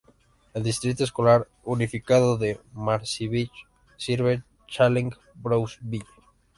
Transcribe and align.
El 0.55 0.63
Distrito 0.63 1.03
Escolar 1.03 1.47
Unificado 1.63 2.39
de 2.39 2.59
Marysville 2.73 3.51
sirve 3.97 4.41
Challenge-Brownsville. 4.67 6.05